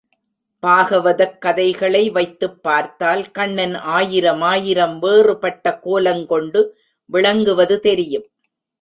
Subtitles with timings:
[0.63, 6.77] பாகவதக் கதைகளை வைத்துப் பார்த்தால் கண்ணன் ஆயிரமாயிரம் வேறுபட்ட கோலங் கொண்டு
[7.05, 8.25] விளங்குவது தெரியும்.